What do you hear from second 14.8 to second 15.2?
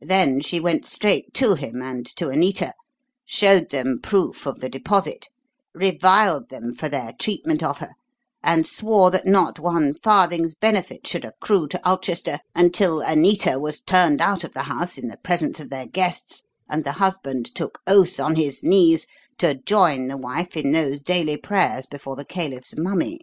in the